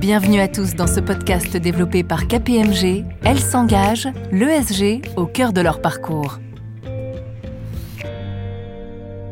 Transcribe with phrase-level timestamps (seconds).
[0.00, 3.04] Bienvenue à tous dans ce podcast développé par KPMG.
[3.24, 6.38] Elles s'engagent, l'ESG, au cœur de leur parcours.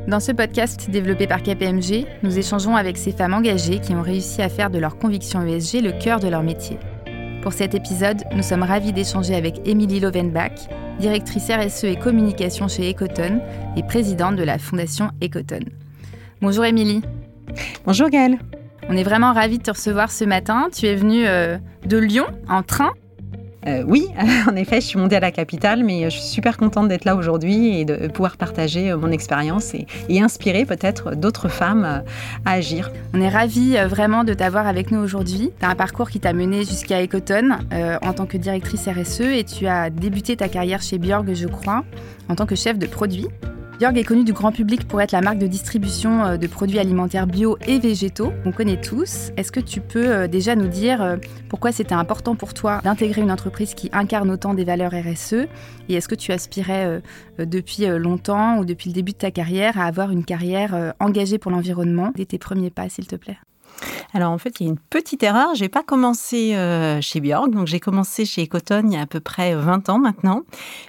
[0.07, 4.43] Dans ce podcast développé par KPMG, nous échangeons avec ces femmes engagées qui ont réussi
[4.43, 6.79] à faire de leur conviction ESG le cœur de leur métier.
[7.43, 10.69] Pour cet épisode, nous sommes ravis d'échanger avec Émilie Lovenbach,
[11.01, 13.41] directrice RSE et communication chez Ecoton
[13.77, 15.61] et présidente de la fondation Ecoton.
[16.43, 17.03] Bonjour Émilie.
[17.87, 18.39] Bonjour Gaëlle.
[18.89, 20.69] On est vraiment ravis de te recevoir ce matin.
[20.75, 22.91] Tu es venue euh, de Lyon en train.
[23.67, 24.07] Euh, oui,
[24.49, 27.15] en effet, je suis montée à la capitale, mais je suis super contente d'être là
[27.15, 29.87] aujourd'hui et de pouvoir partager euh, mon expérience et,
[30.21, 32.03] inspirer peut-être d'autres femmes
[32.45, 32.91] à agir.
[33.15, 35.53] On est ravis vraiment de t'avoir avec nous aujourd'hui.
[35.59, 37.59] Tu as un parcours qui t'a mené jusqu'à Ecoton
[38.03, 41.85] en tant que directrice RSE et tu as débuté ta carrière chez Björg, je crois,
[42.29, 43.29] en tant que chef de produit.
[43.81, 46.79] Björg est connu du grand public pour être la marque de distribution euh, de produits
[46.79, 48.31] alimentaires bio et végétaux.
[48.45, 49.31] On connaît tous.
[49.39, 51.17] Est-ce que tu peux euh, déjà nous dire euh,
[51.49, 55.47] pourquoi c'était important pour toi d'intégrer une entreprise qui incarne autant des valeurs RSE
[55.89, 57.01] Et est-ce que tu aspirais
[57.39, 61.51] depuis longtemps ou depuis le début de ta carrière à avoir une carrière engagée pour
[61.51, 62.13] l'environnement?
[62.15, 63.39] Dès tes premiers pas, s'il te plaît.
[64.13, 65.55] Alors en fait, il y a une petite erreur.
[65.55, 69.07] J'ai pas commencé euh, chez Björk, donc j'ai commencé chez Ecoton il y a à
[69.07, 70.43] peu près 20 ans maintenant,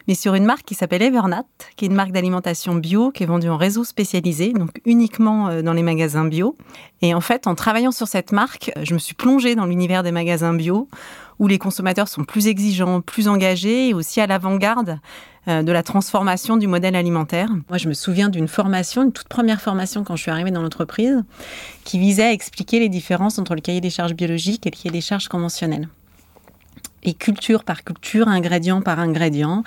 [0.08, 3.28] mais sur une marque qui s'appelle Evernat, qui est une marque d'alimentation bio qui est
[3.28, 6.58] vendue en réseau spécialisé, donc uniquement euh, dans les magasins bio.
[7.02, 10.11] Et en fait, en travaillant sur cette marque, je me suis plongée dans l'univers des
[10.11, 10.88] magasins bio
[11.42, 15.00] où les consommateurs sont plus exigeants, plus engagés et aussi à l'avant-garde
[15.47, 17.50] euh, de la transformation du modèle alimentaire.
[17.67, 20.62] Moi, je me souviens d'une formation, une toute première formation quand je suis arrivée dans
[20.62, 21.24] l'entreprise,
[21.84, 24.91] qui visait à expliquer les différences entre le cahier des charges biologiques et le cahier
[24.91, 25.90] des charges conventionnelles.
[27.01, 29.63] Et culture par culture, ingrédient par ingrédient,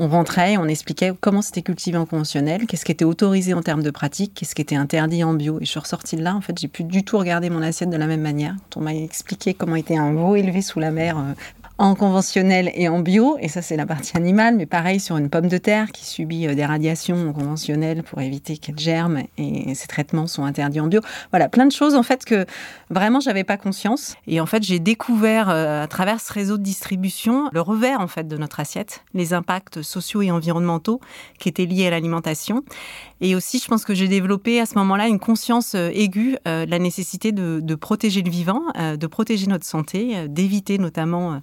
[0.00, 3.82] on rentrait on expliquait comment c'était cultivé en conventionnel, qu'est-ce qui était autorisé en termes
[3.82, 5.58] de pratique, qu'est-ce qui était interdit en bio.
[5.60, 7.90] Et je suis ressortie de là, en fait, j'ai pu du tout regarder mon assiette
[7.90, 8.56] de la même manière.
[8.76, 11.34] On m'a expliqué comment était un veau élevé sous la mer euh,
[11.80, 15.30] en conventionnel et en bio, et ça c'est la partie animale, mais pareil sur une
[15.30, 19.86] pomme de terre qui subit euh, des radiations conventionnelles pour éviter qu'elle germe, et ces
[19.86, 21.00] traitements sont interdits en bio.
[21.30, 22.44] Voilà, plein de choses en fait que
[22.90, 26.62] vraiment j'avais pas conscience, et en fait j'ai découvert euh, à travers ce réseau de
[26.62, 31.00] distribution le revers en fait de notre assiette, les impacts sociaux et environnementaux
[31.38, 32.62] qui étaient liés à l'alimentation,
[33.22, 36.70] et aussi je pense que j'ai développé à ce moment-là une conscience euh, aiguë de
[36.70, 41.40] la nécessité de, de, protéger le vivant, de protéger notre santé, d'éviter notamment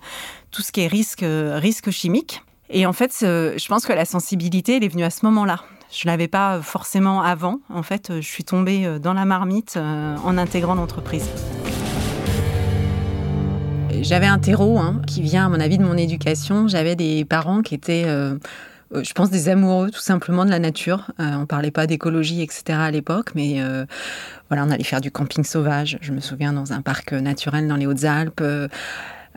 [0.52, 1.62] tout ce qui est risque, euh,
[1.92, 2.42] chimique.
[2.70, 5.62] Et en fait, je pense que la sensibilité, elle est venue à ce moment-là.
[5.92, 7.60] Je ne l'avais pas forcément avant.
[7.70, 11.30] En fait, je suis tombée euh, dans la marmite euh, en intégrant l'entreprise.
[14.02, 16.68] J'avais un terreau hein, qui vient, à mon avis, de mon éducation.
[16.68, 21.08] J'avais des parents qui étaient, je pense, des amoureux tout simplement de la nature.
[21.18, 22.78] on ne parlait pas d'écologie, etc.
[22.80, 23.60] à l'époque, mais
[24.50, 25.98] voilà, on allait faire du camping sauvage.
[26.02, 28.44] Je me souviens dans un parc naturel dans les Hautes-Alpes.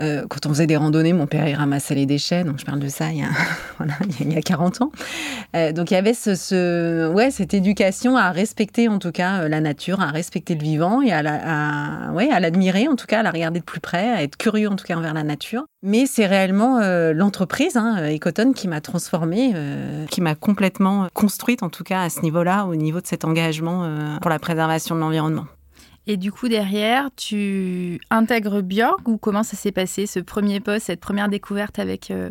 [0.01, 2.45] Euh, quand on faisait des randonnées, mon père y ramassait les déchets.
[2.45, 3.29] Donc je parle de ça il y a,
[4.21, 4.93] il y a 40 ans.
[5.55, 9.49] Euh, donc il y avait ce, ouais, cette éducation à respecter en tout cas euh,
[9.49, 13.31] la nature, à respecter le vivant et à, à l'admirer en tout cas, à la
[13.31, 15.65] regarder de plus près, à être curieux en tout cas envers la nature.
[15.83, 16.81] Mais c'est réellement
[17.13, 19.55] l'entreprise, hein, Ecoton, qui m'a transformée,
[20.11, 24.19] qui m'a complètement construite en tout cas à ce niveau-là, au niveau de cet engagement
[24.21, 25.47] pour la préservation de l'environnement.
[26.11, 30.87] Et du coup, derrière, tu intègres Björk ou comment ça s'est passé, ce premier poste,
[30.87, 32.31] cette première découverte avec euh,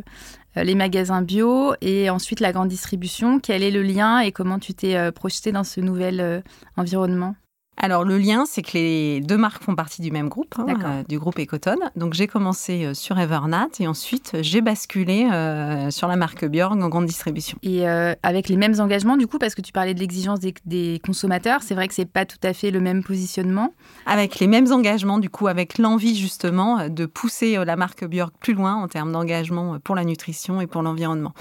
[0.58, 3.40] euh, les magasins bio et ensuite la grande distribution?
[3.40, 6.44] Quel est le lien et comment tu t'es euh, projeté dans ce nouvel
[6.76, 7.36] environnement?
[7.82, 11.04] Alors le lien, c'est que les deux marques font partie du même groupe, hein, euh,
[11.08, 11.78] du groupe Ecoton.
[11.96, 16.74] Donc j'ai commencé euh, sur Evernat et ensuite j'ai basculé euh, sur la marque Björg
[16.74, 17.58] en grande distribution.
[17.64, 21.62] Et avec les mêmes engagements du coup, parce que tu parlais de l'exigence des, consommateurs,
[21.64, 23.74] c'est vrai que c'est pas tout à fait le même positionnement?
[24.06, 28.54] Avec les mêmes engagements du coup, avec l'envie justement de pousser la marque Björg plus
[28.54, 31.34] loin en termes d'engagement pour la nutrition et pour l'environnement.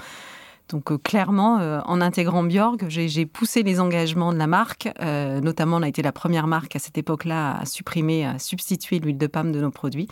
[0.69, 4.89] Donc euh, clairement, euh, en intégrant Bjorg, j'ai poussé les engagements de la marque.
[5.01, 8.99] Euh, notamment, on a été la première marque à cette époque-là à supprimer, à substituer
[8.99, 10.07] l'huile de palme de nos produits.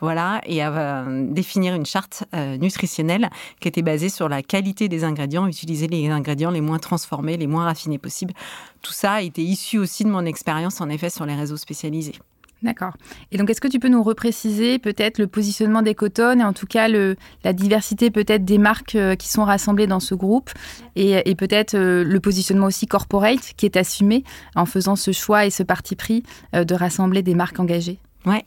[0.00, 3.30] Voilà, et à définir une charte nutritionnelle
[3.60, 7.46] qui était basée sur la qualité des ingrédients, utiliser les ingrédients les moins transformés, les
[7.46, 8.34] moins raffinés possibles.
[8.82, 12.14] Tout ça a été issu aussi de mon expérience, en effet, sur les réseaux spécialisés.
[12.62, 12.96] D'accord.
[13.30, 16.54] Et donc, est-ce que tu peux nous repréciser peut-être le positionnement des cotonnes et en
[16.54, 20.50] tout cas le, la diversité peut-être des marques euh, qui sont rassemblées dans ce groupe
[20.96, 24.24] et, peut-être euh, le positionnement aussi corporate qui est assumé
[24.54, 26.22] en faisant ce choix et ce parti pris
[26.54, 27.98] euh, de rassembler des marques engagées?
[28.24, 28.44] Ouais.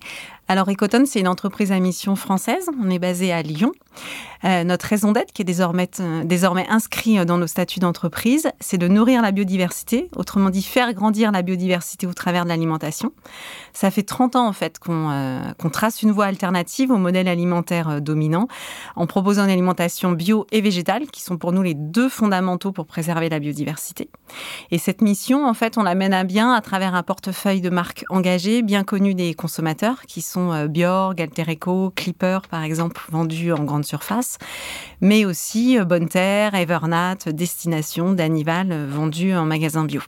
[0.49, 2.69] Alors Ecotone, c'est une entreprise à mission française.
[2.81, 3.73] On est basé à Lyon.
[4.45, 8.87] Euh, notre raison d'être, qui est désormais, euh, inscrit dans nos statuts d'entreprise, c'est de
[8.87, 13.11] nourrir la biodiversité, autrement dit faire grandir la biodiversité au travers de l'alimentation.
[13.73, 17.99] Ça fait 30 ans en fait qu'on euh, trace une voie alternative au modèle alimentaire
[18.01, 18.47] dominant
[18.95, 22.85] en proposant une alimentation bio et végétale, qui sont pour nous les deux fondamentaux pour
[22.85, 24.09] préserver la biodiversité.
[24.71, 27.69] Et cette mission, en fait, on la mène à bien à travers un portefeuille de
[27.69, 33.01] marques engagées, bien connues des consommateurs, qui sont sont euh, Bjorg, Altereco, Clipper par exemple,
[33.09, 34.37] vendus en grande surface,
[35.01, 40.01] mais aussi euh, Bonne Terre, Evernat, Destination, Danival, euh, vendus en magasin bio.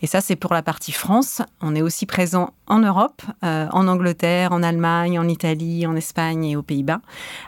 [0.00, 1.42] Et ça, c'est pour la partie France.
[1.60, 6.54] On est aussi présent en Europe, en Angleterre, en Allemagne, en Italie, en Espagne et
[6.54, 7.00] aux Pays-Bas,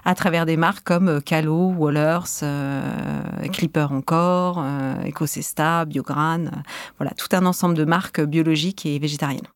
[0.04, 2.42] à travers des marques comme Calo, Wallers,
[3.52, 4.64] Clipper encore,
[5.06, 6.46] Ecosesta, Biogran,
[6.98, 9.46] voilà, tout un ensemble de marques biologiques et végétariennes.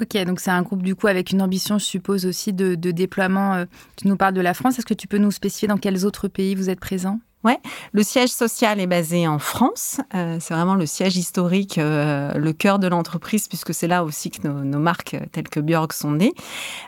[0.00, 3.54] Ok, donc c'est un groupe du coup avec une ambition, je suppose, aussi de, déploiement.
[3.54, 3.64] Euh,
[3.96, 4.78] tu nous parles de la France.
[4.78, 7.58] Est-ce que tu peux nous spécifier dans quels autres pays vous êtes présents Ouais,
[7.92, 10.00] le siège social est basé en France.
[10.14, 14.30] Euh, c'est vraiment le siège historique, euh, le cœur de l'entreprise, puisque c'est là aussi
[14.30, 16.34] que nos, marques telles que Björk sont nées.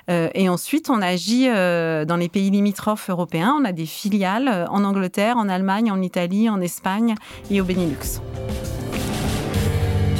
[0.08, 3.56] et ensuite, on agit dans les pays limitrophes européens.
[3.60, 7.14] On a des filiales en Angleterre, en Allemagne, en Italie, en Espagne
[7.50, 8.20] et au Benelux.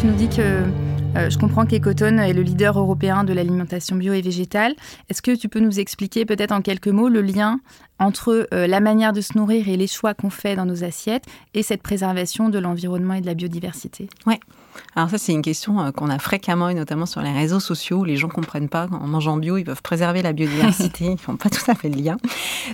[0.01, 0.65] Tu nous dis que
[1.15, 4.75] je comprends qu'Ecotone est le leader européen de l'alimentation bio et végétale.
[5.09, 7.61] Est-ce que tu peux nous expliquer peut-être en quelques mots le lien
[7.99, 11.25] entre euh, la manière de se nourrir et les choix qu'on fait dans nos assiettes
[11.55, 14.09] et cette préservation de l'environnement et de la biodiversité?
[14.97, 17.99] Alors ça, c'est une question euh, qu'on a fréquemment, et notamment sur les réseaux sociaux,
[17.99, 21.05] où les gens comprennent pas qu'en mangeant bio, ils peuvent préserver la biodiversité.
[21.13, 22.17] ils font pas tout à fait le lien.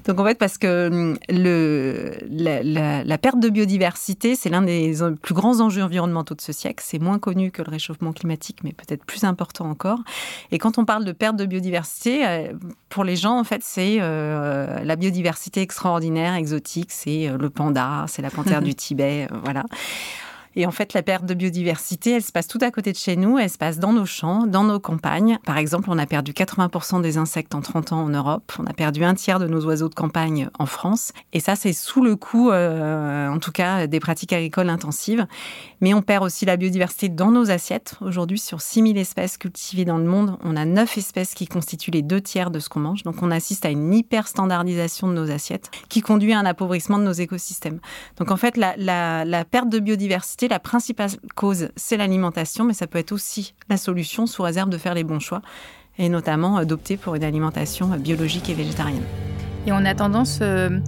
[0.07, 5.35] Donc en fait, parce que hum, le, la, perte de biodiversité, c'est l'un des plus
[5.35, 6.83] grands enjeux environnementaux de ce siècle.
[6.87, 10.01] C'est moins connu que le réchauffement climatique, mais peut-être plus important encore.
[10.51, 12.53] Et quand on parle de perte de biodiversité, euh,
[12.89, 16.91] pour les gens, en fait, c'est euh, la biodiversité extraordinaire, exotique.
[16.91, 19.65] C'est le panda, c'est la panthère du Tibet, voilà.
[20.57, 23.15] Et en fait, la perte de biodiversité, elle se passe tout à côté de chez
[23.17, 25.39] nous, elle se passe dans nos champs, dans nos campagnes.
[25.45, 28.73] Par exemple, on a perdu 80% des insectes en 30 ans en Europe, on a
[28.73, 31.13] perdu un tiers de nos oiseaux de campagne en France.
[31.35, 35.27] Et ça, c'est sous le coup, euh, en tout cas, des pratiques agricoles intensives.
[35.83, 37.97] Mais on perd aussi la biodiversité dans nos assiettes.
[38.01, 42.03] Aujourd'hui, sur 6000 espèces cultivées dans le monde, on a 9 espèces qui constituent les
[42.03, 43.03] deux tiers de ce qu'on mange.
[43.03, 46.99] Donc on assiste à une hyper standardisation de nos assiettes qui conduit à un appauvrissement
[46.99, 47.81] de nos écosystèmes.
[48.17, 52.87] Donc en fait, la, la perte de biodiversité, la principale cause, c'est l'alimentation, mais ça
[52.87, 55.43] peut être aussi la solution sous réserve de faire les bons choix
[55.99, 59.05] et notamment d'opter pour une alimentation biologique et végétarienne.
[59.67, 60.79] Et on a tendance euh,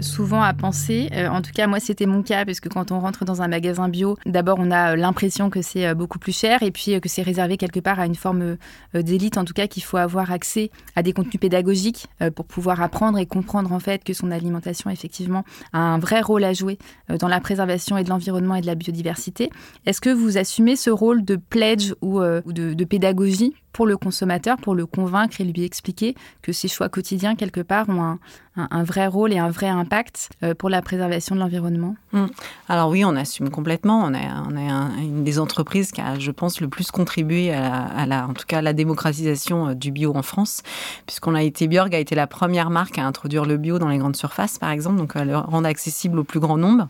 [0.00, 1.08] souvent à penser.
[1.12, 3.48] Euh, en tout cas, moi, c'était mon cas, parce que quand on rentre dans un
[3.48, 7.08] magasin bio, d'abord, on a euh, l'impression que c'est beaucoup plus cher et puis que
[7.08, 8.56] c'est réservé quelque part à une forme
[8.94, 13.18] d'élite, en tout cas, qu'il faut avoir accès à des contenus pédagogiques pour pouvoir apprendre
[13.18, 17.28] et comprendre en fait que son alimentation, effectivement, a un vrai rôle à jouer dans
[17.28, 19.50] la préservation et de l'environnement et de la biodiversité.
[19.86, 24.74] Est-ce que vous assumez ce rôle de pledge ou, de pédagogie pour le consommateur, pour
[24.74, 28.18] le convaincre et lui expliquer que ses choix quotidiens, quelque part, ont
[28.56, 32.26] un, vrai rôle et un vrai impact euh, pour la préservation de l'environnement mmh.
[32.68, 34.02] Alors oui, on assume complètement.
[34.04, 38.04] On est, on est une des entreprises qui a, je pense, le plus contribué à
[38.06, 40.62] la, en tout cas, à la démocratisation euh, du bio en France,
[41.06, 43.98] puisqu'on a été, Björg a été la première marque à introduire le bio dans les
[43.98, 46.88] grandes surfaces, par exemple, donc à le rendre accessible au plus grand nombre.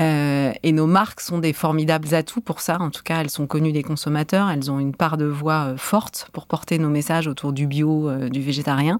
[0.00, 2.80] Euh, et nos marques sont des formidables atouts pour ça.
[2.80, 4.48] En tout cas, elles sont connues des consommateurs.
[4.48, 8.08] Elles ont une part de voix euh, forte pour porter nos messages autour du bio,
[8.08, 8.98] euh, du végétarien.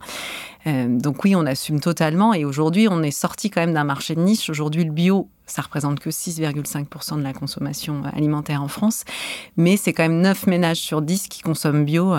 [0.66, 2.34] donc oui, on assume totalement.
[2.34, 4.50] Et aujourd'hui, on est sorti quand même d'un marché de niche.
[4.50, 9.04] Aujourd'hui, le bio, ça représente que 6,5% de la consommation alimentaire en France.
[9.56, 12.14] Mais c'est quand même 9 ménages sur 10 qui consomment bio,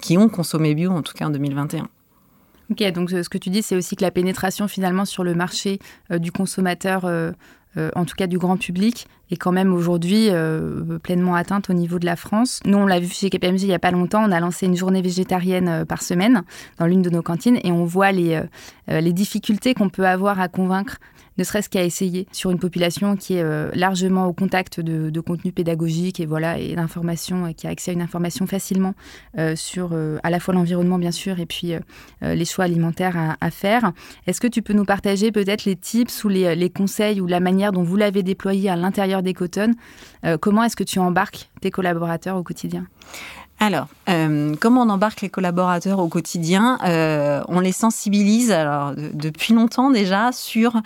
[0.00, 1.88] qui ont consommé bio, en tout cas en 2021.
[2.70, 5.78] Ok, donc ce que tu dis, c'est aussi que la pénétration finalement sur le marché
[6.10, 7.04] du consommateur
[7.76, 11.98] en tout cas du grand public, est quand même aujourd'hui euh, pleinement atteinte au niveau
[11.98, 12.60] de la France.
[12.64, 14.76] Nous, on l'a vu chez KPMG il n'y a pas longtemps, on a lancé une
[14.76, 16.42] journée végétarienne euh, par semaine
[16.78, 18.40] dans l'une de nos cantines et on voit les,
[18.88, 20.98] les difficultés qu'on peut avoir à convaincre
[21.38, 25.20] ne serait-ce qu'à essayer sur une population qui est euh, largement au contact de, de
[25.20, 28.94] contenu pédagogique et voilà et d'informations et qui a accès à une information facilement
[29.38, 31.74] euh, sur euh, à la fois l'environnement bien sûr et puis
[32.20, 33.92] les choix alimentaires à, faire.
[34.26, 37.40] Est-ce que tu peux nous partager peut-être les tips ou les, les, conseils ou la
[37.40, 39.72] manière dont vous l'avez déployé à l'intérieur des Coton
[40.40, 42.86] Comment est-ce que tu embarques tes collaborateurs au quotidien?
[43.64, 49.54] Alors, euh, comment on embarque les collaborateurs au quotidien euh, On les sensibilise alors, depuis
[49.54, 50.80] longtemps déjà sur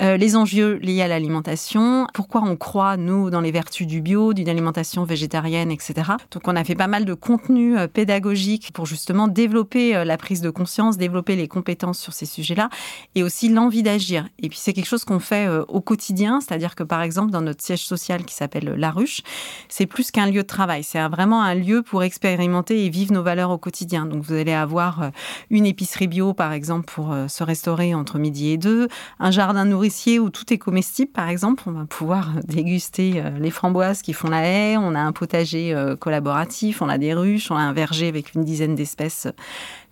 [0.00, 4.32] euh, les enjeux liés à l'alimentation, pourquoi on croit, nous, dans les vertus du bio,
[4.32, 6.12] d'une alimentation végétarienne, etc.
[6.30, 10.48] Donc on a fait pas mal de contenu pédagogique pour justement développer la prise de
[10.48, 12.70] conscience, développer les compétences sur ces sujets-là
[13.14, 14.26] et aussi l'envie d'agir.
[14.38, 17.62] Et puis c'est quelque chose qu'on fait au quotidien, c'est-à-dire que par exemple dans notre
[17.62, 19.20] siège social qui s'appelle La Ruche,
[19.68, 23.12] c'est plus qu'un lieu de travail, c'est vraiment un lieu pour expérimenter expérimenter et vivre
[23.12, 24.06] nos valeurs au quotidien.
[24.06, 25.08] Donc vous allez avoir euh,
[25.50, 28.86] une épicerie bio, par exemple, pour euh, se restaurer entre midi et deux,
[29.18, 31.64] un jardin nourricier où tout est comestible, par exemple.
[31.66, 35.74] On va pouvoir déguster euh, les framboises qui font la haie, on a un potager
[35.98, 39.26] collaboratif, on a des ruches, on a un verger avec une dizaine d'espèces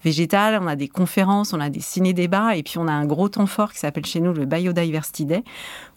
[0.05, 3.29] végétales, on a des conférences, on a des ciné-débats, et puis on a un gros
[3.29, 5.45] temps fort qui s'appelle chez nous le Biodiversity Day,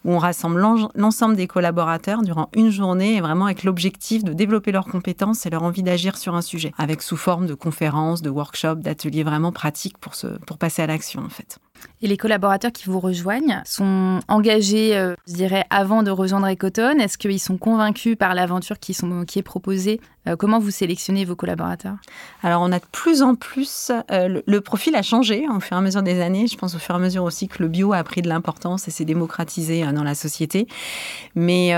[0.04, 0.60] où on rassemble
[0.94, 5.50] l'ensemble des collaborateurs durant une journée, et vraiment avec l'objectif de développer leurs compétences et
[5.50, 9.52] leur envie d'agir sur un sujet, avec sous forme de conférences, de workshops, d'ateliers vraiment
[9.52, 11.58] pratiques pour, se, pour passer à l'action en fait.
[12.02, 17.00] Et les collaborateurs qui vous rejoignent sont engagés, euh, je dirais, avant de rejoindre Ecotone
[17.00, 21.96] Est-ce qu'ils sont convaincus par l'aventure qui, est proposée euh, Comment vous sélectionnez vos collaborateurs?
[22.42, 23.90] Alors, on a de plus en plus.
[24.10, 26.46] Euh, le, profil a changé au fur et à mesure des années.
[26.46, 28.86] Je pense au fur et à mesure aussi que le bio a pris de l'importance
[28.86, 30.66] et s'est démocratisé dans la société.
[31.34, 31.74] Mais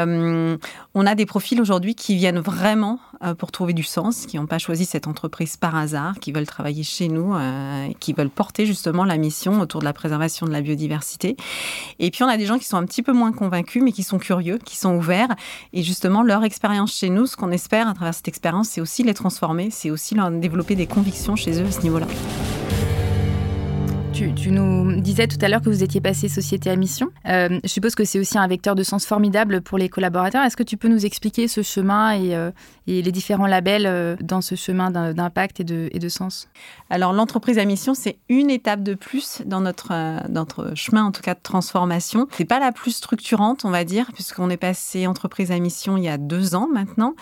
[0.94, 2.98] on a des profils aujourd'hui qui viennent vraiment
[3.38, 6.82] pour trouver du sens, qui n'ont pas choisi cette entreprise par hasard, qui veulent travailler
[6.82, 7.34] chez nous,
[8.00, 11.36] qui veulent porter justement la mission autour de la préservation de la biodiversité.
[11.98, 14.02] Et puis on a des gens qui sont un petit peu moins convaincus, mais qui
[14.02, 15.34] sont curieux, qui sont ouverts.
[15.72, 19.02] Et justement, leur expérience chez nous, ce qu'on espère à travers cette expérience, c'est aussi
[19.02, 22.06] les transformer, c'est aussi leur développer des convictions chez eux à ce niveau-là.
[24.16, 27.10] Tu, nous disais tout à l'heure que vous étiez passé société à mission.
[27.28, 30.42] Euh, je suppose que c'est aussi un vecteur de sens formidable pour les collaborateurs.
[30.42, 32.50] Est-ce que tu peux nous expliquer ce chemin et, euh,
[32.86, 36.48] les différents labels euh, dans ce chemin d'impact et de, sens?
[36.88, 39.92] Alors l'entreprise à mission, c'est une étape de plus dans notre,
[40.30, 42.26] notre chemin, en tout cas de transformation.
[42.32, 46.04] C'est pas la plus structurante, on va dire, puisqu'on est passé entreprise à mission il
[46.04, 47.14] y a deux ans maintenant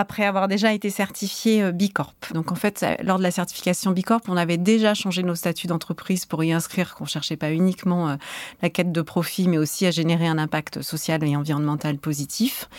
[0.00, 2.14] après avoir déjà été certifié euh, Bicorp.
[2.32, 6.24] Donc en fait, lors de la certification Bicorp, on avait déjà changé nos statuts d'entreprise
[6.24, 8.16] pour y inscrire qu'on cherchait pas uniquement euh,
[8.62, 12.70] la quête de profit, mais aussi à générer un impact social et environnemental positif.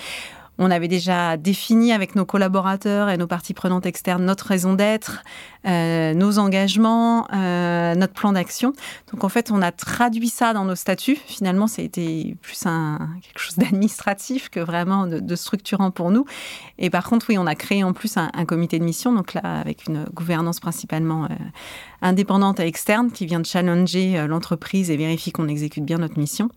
[0.57, 5.23] On avait déjà défini avec nos collaborateurs et nos parties prenantes externes notre raison d'être,
[5.65, 8.73] euh, nos engagements, euh, notre plan d'action.
[9.11, 11.17] Donc en fait, on a traduit ça dans nos statuts.
[11.25, 16.25] Finalement, ça a été plus quelque chose d'administratif que vraiment de, structurant pour nous.
[16.77, 19.41] Et par contre, oui, on a créé en plus un, comité de mission, donc là,
[19.43, 21.27] avec une gouvernance principalement euh,
[22.01, 26.49] indépendante et externe qui vient de challenger l'entreprise et vérifier qu'on exécute bien notre mission.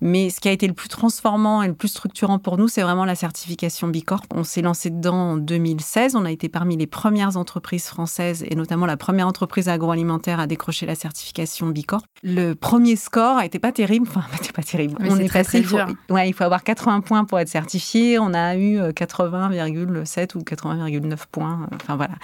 [0.00, 2.82] Mais ce qui a été le plus transformant et le plus structurant pour nous, c'est
[2.82, 4.24] vraiment la certification certification Bicorp.
[4.34, 6.16] On s'est lancé dedans en 2016.
[6.16, 10.48] On a été parmi les premières entreprises françaises et notamment la première entreprise agroalimentaire à
[10.48, 12.02] décrocher la certification Bicorp.
[12.24, 14.08] Le premier score n'était pas terrible.
[14.08, 14.96] Enfin, n'était pas terrible.
[14.98, 15.86] on est, très, très dur.
[16.10, 18.18] ouais, il faut avoir 80 points pour être certifié.
[18.18, 21.68] On a eu 80,7 ou 80,9 points.
[21.72, 22.14] Enfin voilà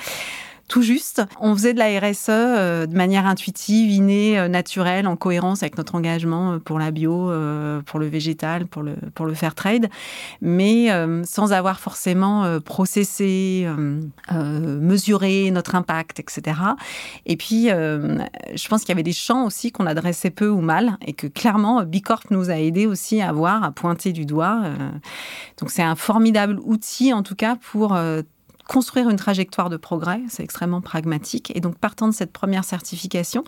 [0.69, 1.23] tout juste.
[1.41, 5.79] On faisait de la RSE euh, de manière intuitive, innée, euh, naturelle, en cohérence avec
[5.79, 7.31] notre engagement euh, pour la bio,
[7.87, 9.89] pour le végétal, pour le, pour le fair trade,
[10.41, 10.89] mais
[11.25, 13.67] sans avoir forcément processé,
[14.31, 16.59] mesuré notre impact, etc.
[17.27, 20.97] Et puis, je pense qu'il y avait des champs aussi qu'on adressait peu ou mal
[21.07, 24.63] et que clairement, Bicorp nous a aidé aussi à voir, à pointer du doigt.
[25.59, 27.97] Donc, c'est un formidable outil, en tout cas, pour
[28.69, 31.53] construire une trajectoire de progrès, c'est extrêmement pragmatique.
[31.55, 33.45] Et donc, partant de cette première certification,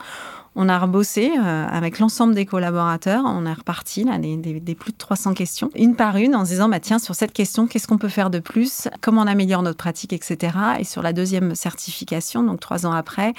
[0.54, 3.24] on a rebossé euh, avec l'ensemble des collaborateurs.
[3.26, 6.68] On est reparti là, des, plus de 300 questions, une par une, en se disant
[6.68, 8.88] bah, tiens, sur cette question, qu'est-ce qu'on peut faire de plus?
[9.00, 10.56] Comment on améliore notre pratique, etc.
[10.80, 13.34] Et sur la deuxième certification, donc trois ans après,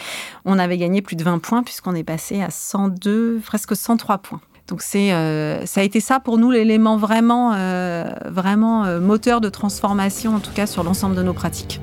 [0.46, 4.42] on avait gagné plus de 20 points puisqu'on est passé à 102, presque 103 points.
[4.70, 9.42] Donc c'est, euh, ça a été ça pour nous l'élément vraiment, euh, vraiment euh, moteur
[9.42, 11.82] de transformation, en tout cas sur l'ensemble de nos pratiques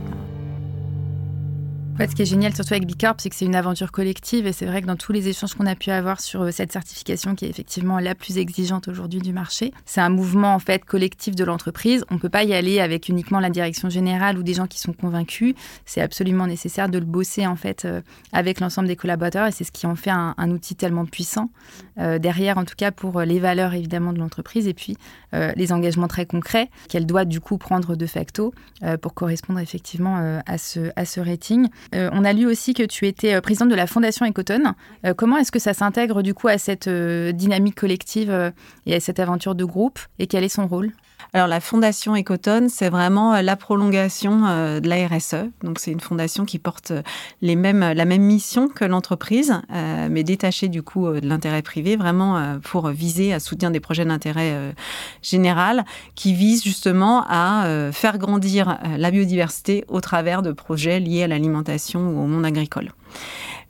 [1.99, 4.47] ce qui est génial, surtout avec Bicorp, c'est que c'est une aventure collective.
[4.47, 6.71] Et c'est vrai que dans tous les échanges qu'on a pu avoir sur euh, cette
[6.71, 10.85] certification, qui est effectivement la plus exigeante aujourd'hui du marché, c'est un mouvement en fait
[10.85, 12.05] collectif de l'entreprise.
[12.11, 14.79] On ne peut pas y aller avec uniquement la direction générale ou des gens qui
[14.79, 15.55] sont convaincus.
[15.87, 19.47] C'est absolument nécessaire de le bosser en fait euh, avec l'ensemble des collaborateurs.
[19.47, 21.51] Et c'est ce qui en fait un, outil tellement puissant
[21.99, 24.97] euh, derrière, en tout cas pour les valeurs évidemment de l'entreprise et puis
[25.33, 28.55] les engagements très concrets qu'elle doit du coup prendre de facto
[29.03, 31.69] pour correspondre effectivement à ce rating.
[31.93, 34.75] On a lu aussi que tu étais présidente de la Fondation Ecotone.
[35.17, 38.53] comment est-ce que ça s'intègre du coup à cette dynamique collective
[38.87, 40.93] et à cette aventure de groupe et quel est son rôle?
[41.33, 45.51] Alors la fondation Ecotone, c'est vraiment euh, la prolongation euh, de la RSE.
[45.63, 47.03] Donc c'est une fondation qui porte euh,
[47.43, 52.59] les mêmes, la même mission que l'entreprise, mais détachée du coup de l'intérêt privé, vraiment
[52.63, 54.75] pour viser à soutenir des projets d'intérêt
[55.23, 61.27] général qui visent justement à faire grandir la biodiversité au travers de projets liés à
[61.27, 62.93] l'alimentation ou au monde agricole.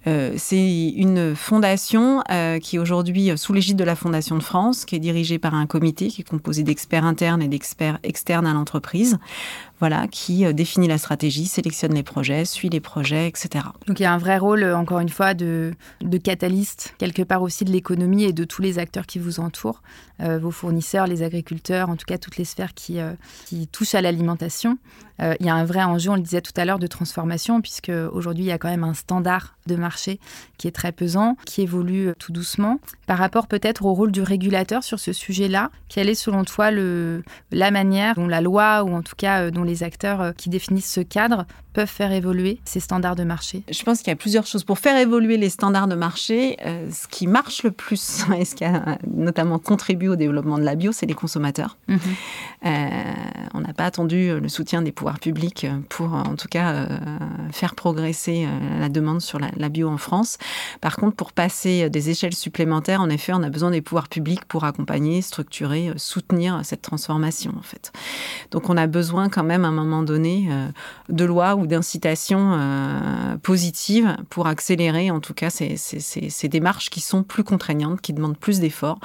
[0.09, 4.85] Euh, c'est une fondation euh, qui est aujourd'hui sous l'égide de la Fondation de France,
[4.85, 8.53] qui est dirigée par un comité qui est composé d'experts internes et d'experts externes à
[8.53, 9.19] l'entreprise
[9.79, 13.67] voilà, qui euh, définit la stratégie, sélectionne les projets, suit les projets, etc.
[13.87, 17.23] Donc il y a un vrai rôle, euh, encore une fois, de, de catalyste, quelque
[17.23, 19.83] part aussi de l'économie et de tous les acteurs qui vous entourent,
[20.23, 22.99] euh, vos fournisseurs, les agriculteurs, en tout cas toutes les sphères qui,
[23.73, 24.79] touchent à l'alimentation.
[25.21, 27.93] il y a un vrai enjeu, on le disait tout à l'heure, de transformation, puisque
[28.13, 30.21] aujourd'hui il y a quand même un standard de marché
[30.59, 32.79] qui est très pesant, qui évolue tout doucement.
[33.07, 37.23] Par rapport peut-être au rôle du régulateur sur ce sujet-là, quelle est selon toi le,
[37.51, 40.91] la manière dont la loi, ou en tout cas dont les acteurs euh, qui définissent
[40.91, 44.47] ce cadre peuvent faire évoluer ces standards de marché Je pense qu'il y a plusieurs
[44.47, 44.65] choses.
[44.65, 48.55] Pour faire évoluer les standards de marché, euh, ce qui marche le plus et ce
[48.55, 51.77] qui a notamment contribué au développement de la bio, c'est les consommateurs.
[51.89, 51.99] Mhm.
[52.65, 52.89] Euh,
[53.53, 56.89] on n'a pas attendu le soutien des pouvoirs publics pour, en tout cas,
[57.53, 58.47] faire progresser
[58.79, 60.39] la demande sur la, bio en France.
[60.81, 64.45] Par contre, pour passer des échelles supplémentaires, en effet, on a besoin des pouvoirs publics
[64.47, 67.93] pour accompagner, structurer, soutenir cette transformation, en fait.
[68.51, 70.49] Donc, on a besoin quand même, à un moment donné,
[71.09, 77.23] de lois ou d'incitation euh, positive pour accélérer en tout cas ces, démarches qui sont
[77.23, 78.99] plus contraignantes, qui demandent plus d'efforts,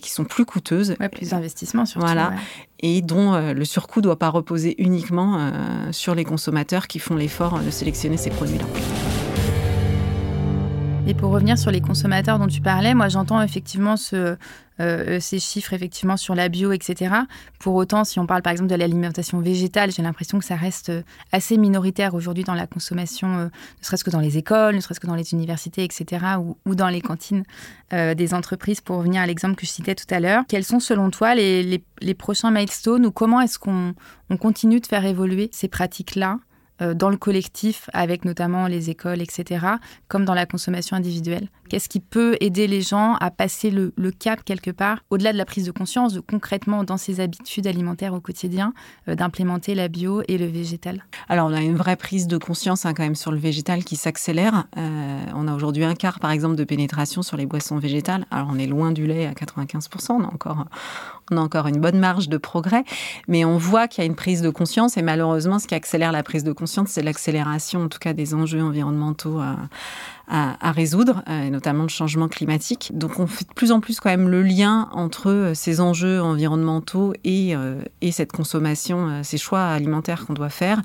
[0.00, 0.96] qui sont plus coûteuses.
[1.12, 2.06] plus d'investissements surtout.
[2.06, 2.32] Voilà.
[2.80, 6.98] Et dont euh, le surcoût ne doit pas reposer uniquement euh, sur les consommateurs qui
[6.98, 8.66] font l'effort de sélectionner ces produits-là.
[11.06, 13.96] Et pour revenir sur les consommateurs dont tu parlais, moi j'entends effectivement
[14.80, 17.14] euh, ces chiffres effectivement sur la bio, etc.
[17.58, 20.88] Pour autant, si on parle par exemple de l'alimentation végétale, j'ai l'impression que ça reste
[20.88, 24.80] euh, assez minoritaire aujourd'hui dans la consommation, euh, ne serait-ce que dans les écoles, ne
[24.80, 26.24] serait-ce que dans les universités, etc.
[26.64, 27.44] ou, dans les cantines
[27.92, 30.42] des entreprises, pour revenir à l'exemple que je citais tout à l'heure.
[30.48, 31.84] Quels sont selon toi les,
[32.18, 33.94] prochains milestones ou comment est-ce qu'on
[34.30, 36.38] on continue de faire évoluer ces pratiques-là
[36.80, 39.66] dans le collectif, avec notamment les écoles, etc.,
[40.08, 44.44] comme dans la consommation individuelle Qu'est-ce qui peut aider les gens à passer le, cap
[44.44, 48.74] quelque part, au-delà de la prise de conscience, concrètement dans ses habitudes alimentaires au quotidien,
[49.08, 51.04] euh, d'implémenter la bio et le végétal?
[51.28, 53.96] Alors, on a une vraie prise de conscience hein, quand même sur le végétal qui
[53.96, 54.64] s'accélère.
[54.76, 58.26] Euh, on a aujourd'hui un quart, par exemple, de pénétration sur les boissons végétales.
[58.30, 60.66] Alors, on est loin du lait à 95%, on a encore,
[61.30, 62.84] on a encore une bonne marge de progrès,
[63.28, 66.12] mais on voit qu'il y a une prise de conscience et malheureusement, ce qui accélère
[66.12, 69.40] la prise de conscience, c'est l'accélération, en tout cas, des enjeux environnementaux
[70.26, 72.90] à, résoudre, euh, notamment le changement climatique.
[72.94, 76.22] Donc on fait de plus en plus quand même le lien entre euh, ces enjeux
[76.22, 80.80] environnementaux et, euh, et cette consommation, ces choix alimentaires qu'on doit faire,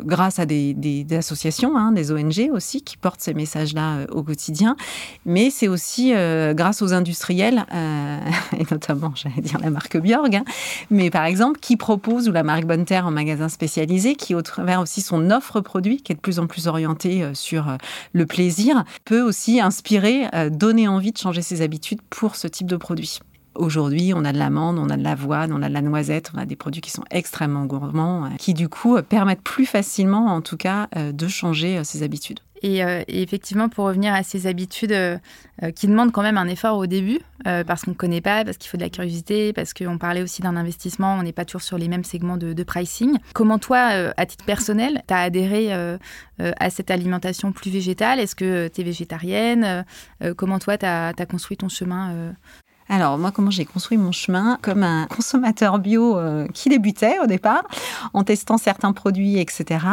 [0.00, 4.76] grâce à des, des, associations, hein, des ONG aussi, qui portent ces messages-là au quotidien.
[5.24, 6.12] Mais c'est aussi
[6.52, 10.44] grâce aux industriels, et notamment, j'allais dire la marque Bjorg, hein,
[10.90, 14.42] mais par exemple, qui propose, ou la marque Bonne Terre en magasin spécialisé, qui au
[14.42, 17.76] travers aussi son offre produit, qui est de plus en plus orientée sur
[18.12, 18.73] le plaisir,
[19.04, 23.20] peut aussi inspirer, euh, donner envie de changer ses habitudes pour ce type de produit.
[23.54, 26.38] Aujourd'hui, on a de l'amande, on a de l'avoine, on a de la noisette, on
[26.38, 30.40] a des produits qui sont extrêmement gourmands, euh, qui du coup permettent plus facilement, en
[30.40, 32.40] tout cas, euh, de changer ses habitudes.
[32.62, 34.96] Et, effectivement, pour revenir à ces habitudes
[35.76, 38.70] qui demandent quand même un effort au début, parce qu'on ne connaît pas, parce qu'il
[38.70, 41.76] faut de la curiosité, parce qu'on parlait aussi d'un investissement, on n'est pas toujours sur
[41.76, 43.18] les mêmes segments de, pricing.
[43.34, 45.72] Comment toi, à titre personnel, tu as adhéré
[46.38, 48.18] à cette alimentation plus végétale?
[48.18, 49.84] Est-ce que tu es végétarienne?
[50.36, 52.34] Comment toi, tu as, construit ton chemin
[52.88, 57.26] alors moi, comment j'ai construit mon chemin Comme un consommateur bio euh, qui débutait au
[57.26, 57.64] départ,
[58.12, 59.86] en testant certains produits, etc.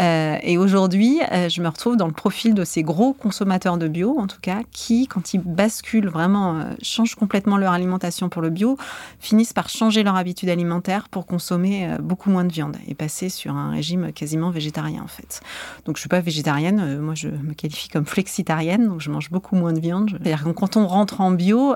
[0.00, 3.86] Euh, et aujourd'hui, euh, je me retrouve dans le profil de ces gros consommateurs de
[3.86, 8.50] bio, en tout cas, qui, quand ils basculent vraiment, changent complètement leur alimentation pour le
[8.50, 8.76] bio,
[9.20, 13.54] finissent par changer leur habitude alimentaire pour consommer beaucoup moins de viande et passer sur
[13.54, 15.40] un régime quasiment végétarien, en fait.
[15.84, 19.54] Donc je suis pas végétarienne, moi je me qualifie comme flexitarienne, donc je mange beaucoup
[19.54, 20.10] moins de viande.
[20.10, 21.74] C'est-à-dire que quand on rentre en bio,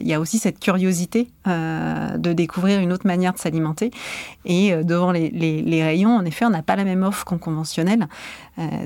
[0.00, 3.90] il y a aussi cette curiosité euh, de découvrir une autre manière de s'alimenter.
[4.44, 8.08] Et euh, devant les, rayons, en effet, on n'a pas la même offre qu'en conventionnel.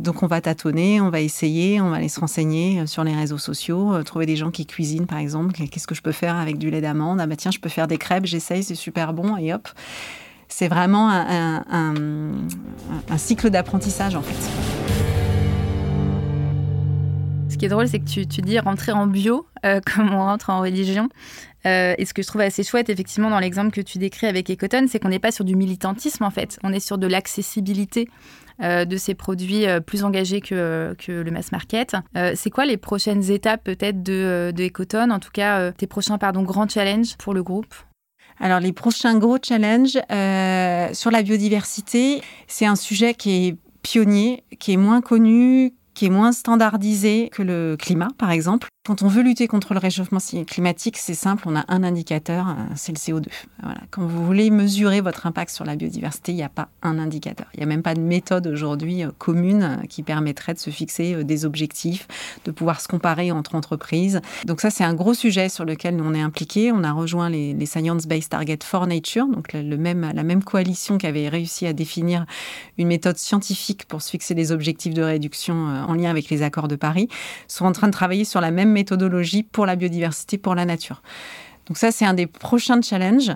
[0.01, 3.39] donc on va tâtonner, on va essayer, on va aller se renseigner sur les réseaux
[3.39, 5.55] sociaux, trouver des gens qui cuisinent par exemple.
[5.71, 7.21] Qu'est-ce que je peux faire avec du lait d'amande?
[7.21, 9.69] Ah bah tiens, je peux faire des crêpes, j'essaye, c'est super bon et hop.
[10.49, 12.39] C'est vraiment un
[13.17, 15.14] cycle d'apprentissage en fait.
[17.55, 20.61] Ce qui est drôle, c'est que tu, dis rentrer en bio comme on rentre en
[20.61, 21.09] religion.
[21.65, 24.87] et ce que je trouve assez chouette, effectivement, dans l'exemple que tu décris avec Ecoton,
[24.89, 26.59] c'est qu'on n'est pas sur du militantisme, en fait.
[26.65, 28.09] On est sur de l'accessibilité
[28.63, 31.97] euh, de ces produits euh, plus engagés que, le mass market.
[32.17, 36.19] Euh, c'est quoi les prochaines étapes peut-être de, de Ecoton, en tout cas tes prochains
[36.19, 37.75] grands challenges pour le groupe?
[38.39, 39.99] Alors les prochains gros challenges
[40.95, 46.11] sur la biodiversité, c'est un sujet qui est pionnier, qui est moins connu, qui est
[46.11, 48.69] moins standardisé que le climat, par exemple.
[48.87, 52.53] Quand on veut lutter contre le réchauffement climatique, c'est simple, on a un indicateur, euh,
[52.77, 53.29] c'est le CO2.
[53.63, 53.81] Voilà.
[53.91, 57.47] Quand vous voulez mesurer votre impact sur la biodiversité, il n'y a pas un indicateur.
[57.55, 60.69] Il n'y a même pas de méthode aujourd'hui euh, commune euh, qui permettrait de se
[60.69, 62.07] fixer des objectifs,
[62.45, 64.21] de pouvoir se comparer entre entreprises.
[64.45, 66.71] Donc ça, c'est un gros sujet sur lequel on est impliqués.
[66.71, 71.67] On a rejoint les, Science-Based Target for Nature, donc la même coalition qui avait réussi
[71.67, 72.27] à définir
[72.77, 76.69] une méthode scientifique pour se fixer des objectifs de réduction en lien avec les accords
[76.69, 77.09] de Paris,
[77.49, 81.01] sont en train de travailler sur la même méthodologie pour la biodiversité, pour la nature.
[81.67, 83.33] Donc ça, c'est un des prochains challenges.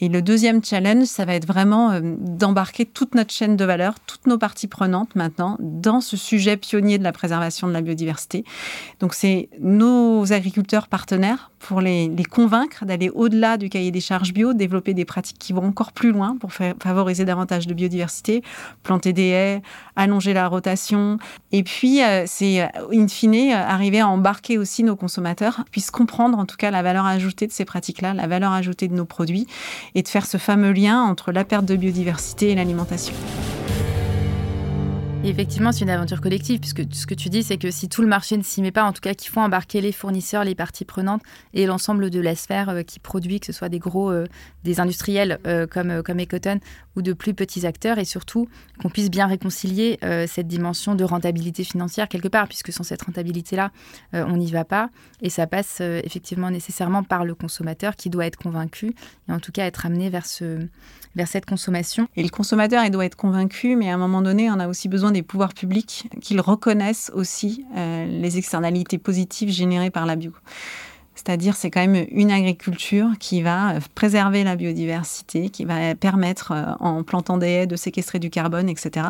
[0.00, 3.94] Et le deuxième challenge, ça va être vraiment euh, d'embarquer toute notre chaîne de valeur,
[4.06, 8.44] toutes nos parties prenantes maintenant, dans ce sujet pionnier de la préservation de la biodiversité.
[9.00, 14.54] Donc c'est nos agriculteurs partenaires pour les, convaincre d'aller au-delà du cahier des charges bio,
[14.54, 18.42] développer des pratiques qui vont encore plus loin pour favoriser davantage de biodiversité,
[18.82, 19.62] planter des haies,
[19.94, 21.18] allonger la rotation.
[21.52, 26.38] Et puis, euh, c'est euh, in fine arriver à embarquer aussi nos consommateurs, puissent comprendre
[26.38, 29.46] en tout cas la valeur ajoutée de ces pratiques-là, la valeur ajoutée de nos produits
[29.94, 33.14] et de faire ce fameux lien entre la perte de biodiversité et l'alimentation
[35.28, 38.08] effectivement, c'est une aventure collective, puisque ce que tu dis, c'est que si tout le
[38.08, 40.84] marché ne s'y met pas, en tout cas qu'il faut embarquer les fournisseurs, les parties
[40.84, 44.26] prenantes et l'ensemble de la sphère euh, qui produit, que ce soit des gros, euh,
[44.64, 46.60] des industriels euh, comme, comme Ecoton
[46.96, 48.48] ou de plus petits acteurs, et surtout
[48.80, 53.70] qu'on puisse bien réconcilier cette dimension de rentabilité financière quelque part, puisque sans cette rentabilité-là,
[54.12, 54.90] on n'y va pas.
[55.22, 58.92] Et ça passe effectivement nécessairement par le consommateur qui doit être convaincu,
[59.28, 60.66] et en tout cas être amené vers ce
[61.16, 62.08] vers cette consommation.
[62.16, 64.88] Et le consommateur, il doit être convaincu, mais à un moment donné, on a aussi
[64.88, 70.32] besoin des pouvoirs publics qu'ils reconnaissent aussi euh, les externalités positives générées par la bio.
[71.14, 76.52] C'est-à-dire, c'est quand même une agriculture qui va euh, préserver la biodiversité, qui va permettre,
[76.52, 79.08] euh, en plantant des haies, de séquestrer du carbone, etc.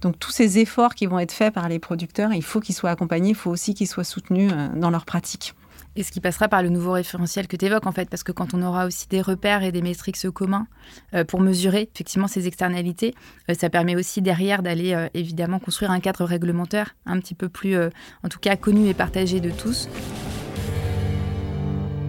[0.00, 2.90] Donc, tous ces efforts qui vont être faits par les producteurs, il faut qu'ils soient
[2.90, 5.54] accompagnés, il faut aussi qu'ils soient soutenus dans leurs pratiques.
[5.96, 8.32] Et ce qui passera par le nouveau référentiel que tu évoques, en fait, parce que
[8.32, 10.66] quand on aura aussi des repères et des métriques communs
[11.14, 13.14] euh, pour mesurer effectivement ces externalités,
[13.50, 17.48] euh, ça permet aussi derrière d'aller euh, évidemment construire un cadre réglementaire un petit peu
[17.48, 19.88] plus, en tout cas, connu et partagé de tous.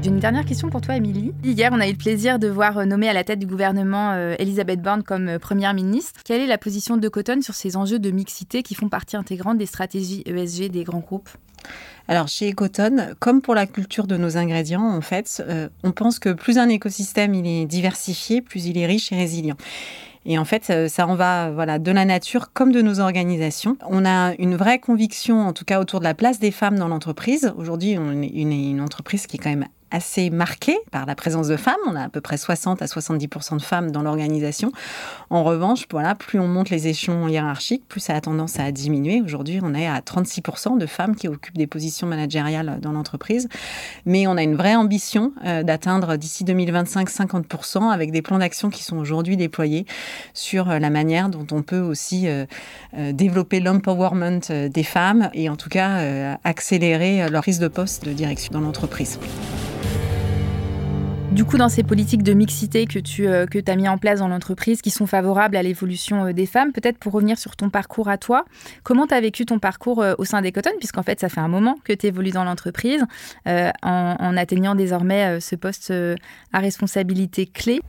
[0.01, 1.31] J'ai une dernière question pour toi, Émilie.
[1.43, 4.81] Hier, on a eu le plaisir de voir nommer à la tête du gouvernement Elisabeth
[4.81, 6.21] Borne comme première ministre.
[6.25, 9.59] Quelle est la position de Cotton sur ces enjeux de mixité qui font partie intégrante
[9.59, 11.29] des stratégies ESG des grands groupes?
[12.07, 16.17] Alors chez Ecoton, comme pour la culture de nos ingrédients, en fait, euh, on pense
[16.17, 19.55] que plus un écosystème il est diversifié, plus il est riche et résilient.
[20.25, 23.77] Et en fait, euh, ça en va voilà, de la nature comme de nos organisations.
[23.87, 26.87] On a une vraie conviction, en tout cas autour de la place des femmes dans
[26.87, 27.53] l'entreprise.
[27.55, 31.47] Aujourd'hui, on est une, une entreprise qui est quand même assez marquée par la présence
[31.47, 31.75] de femmes.
[31.87, 34.71] On a à peu près 60 à 70% de femmes dans l'organisation.
[35.29, 39.21] En revanche, voilà, plus on monte les échelons hiérarchiques, plus ça a tendance à diminuer.
[39.21, 43.47] Aujourd'hui, on est à 36% de femmes qui occupent des positions managériales dans l'entreprise.
[44.05, 48.69] Mais on a une vraie ambition euh, d'atteindre d'ici 2025 50% avec des plans d'action
[48.69, 49.85] qui sont aujourd'hui déployés
[50.33, 52.45] sur euh, la manière dont on peut aussi euh,
[53.11, 58.53] développer l'empowerment des femmes et en tout cas accélérer leur prise de poste de direction
[58.53, 59.19] dans l'entreprise.
[61.31, 64.19] Du coup, dans ces politiques de mixité que tu euh, que as mis en place
[64.19, 67.69] dans l'entreprise, qui sont favorables à l'évolution euh, des femmes, peut-être pour revenir sur ton
[67.69, 68.43] parcours à toi,
[68.83, 71.47] comment tu as vécu ton parcours euh, au sein d'Ecoton, puisqu'en fait, ça fait un
[71.47, 73.05] moment que tu évolues dans l'entreprise,
[73.45, 75.93] en, atteignant désormais ce poste
[76.51, 77.79] à responsabilité clé.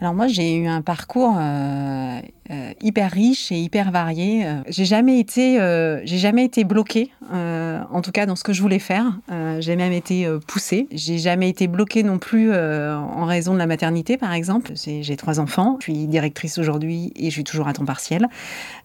[0.00, 1.38] Alors moi, j'ai eu un parcours
[2.50, 4.46] euh, hyper riche et hyper varié.
[4.46, 5.56] Euh, j'ai jamais été,
[6.04, 9.18] j'ai jamais été bloquée, en tout cas dans ce que je voulais faire.
[9.60, 10.86] j'ai même été poussée.
[10.92, 14.72] J'ai jamais été bloquée non plus en raison de la maternité, par exemple.
[14.74, 15.76] J'ai trois enfants.
[15.80, 18.28] Je suis directrice aujourd'hui et je suis toujours à temps partiel.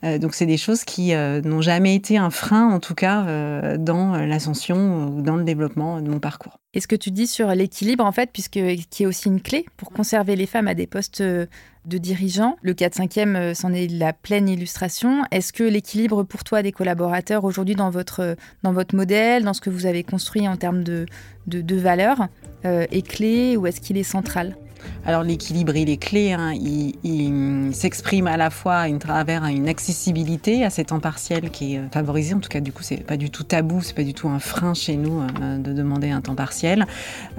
[0.04, 5.08] donc c'est des choses qui n'ont jamais été un frein, en tout cas dans l'ascension
[5.08, 6.58] ou dans le développement de mon parcours.
[6.74, 9.66] Et ce que tu dis sur l'équilibre, en fait, puisque qui est aussi une clé
[9.76, 11.46] pour conserver les femmes à des postes euh,
[11.86, 15.24] de dirigeants, le 4-5e euh, c'en est la pleine illustration.
[15.32, 19.54] Est-ce que l'équilibre pour toi des collaborateurs aujourd'hui dans votre, euh, dans votre modèle, dans
[19.54, 21.06] ce que vous avez construit en termes de,
[21.48, 22.28] de, valeurs,
[22.64, 24.56] est clé ou est-ce qu'il est central?
[25.04, 26.32] Alors l'équilibre, il est clé.
[26.32, 26.54] Hein.
[26.54, 31.80] Il, s'exprime à la fois à travers une accessibilité à ces temps partiels qui est
[31.80, 32.34] euh, favorisé.
[32.34, 34.40] En tout cas, du coup, c'est pas du tout tabou, c'est pas du tout un
[34.40, 36.86] frein chez nous euh, de demander un temps partiel.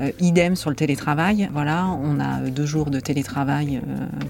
[0.01, 1.49] Euh, idem sur le télétravail.
[1.53, 3.81] Voilà, on a deux jours de télétravail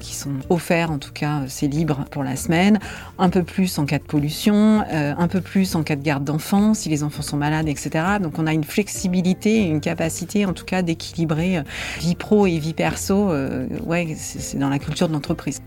[0.01, 0.91] qui sont offerts.
[0.91, 2.79] En tout cas, c'est libre pour la semaine.
[3.19, 6.75] Un peu plus en cas de pollution, un peu plus en cas de garde d'enfants,
[6.75, 8.05] si les enfants sont malades, etc.
[8.21, 11.63] Donc, on a une flexibilité, une capacité, en tout cas, d'équilibrer
[12.01, 15.61] vie pro et vie perso euh, ouais, c'est dans la culture de l'entreprise.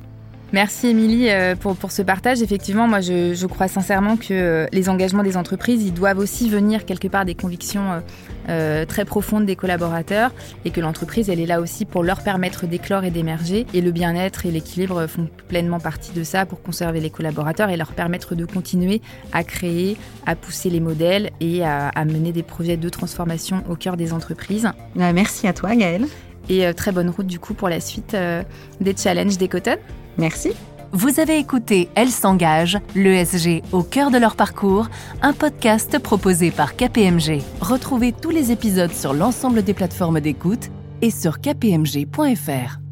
[0.53, 2.41] Merci Émilie euh, pour, pour, ce partage.
[2.41, 6.85] Effectivement, moi je, crois sincèrement que euh, les engagements des entreprises, ils doivent aussi venir
[6.85, 8.01] quelque part des convictions
[8.47, 10.31] très profondes des collaborateurs
[10.63, 13.65] et que l'entreprise, elle est là aussi pour leur permettre d'éclore et d'émerger.
[13.73, 17.75] Et le bien-être et l'équilibre font pleinement partie de ça pour conserver les collaborateurs et
[17.75, 19.01] leur permettre de continuer
[19.33, 23.75] à créer, à pousser les modèles et à, à mener des projets de transformation au
[23.75, 24.69] cœur des entreprises.
[24.95, 26.05] Merci à toi Gaëlle.
[26.49, 28.43] Et euh, très bonne route du coup pour la suite euh,
[28.81, 29.77] des challenges des Coton.
[30.17, 30.51] Merci.
[30.91, 34.87] Vous avez écouté Elle s'engage, l'ESG au cœur de leur parcours,
[35.21, 37.41] un podcast proposé par KPMG.
[37.59, 40.69] Retrouvez tous les épisodes sur l'ensemble des plateformes d'écoute
[41.01, 42.84] et sur kpmg.fr.